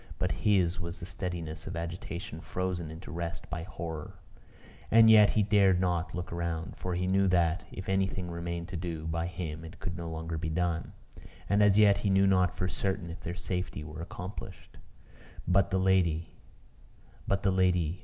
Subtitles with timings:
[0.17, 4.15] But his was the steadiness of agitation frozen into rest by horror.
[4.89, 8.67] As yet he dared not to look round; for he knew that, if anything remained
[8.69, 10.93] to do, by him it could no longer be done.
[11.47, 14.77] And as yet he knew not for certain if their safety were accomplished.
[15.47, 16.29] But the lady
[17.27, 17.99] But the lady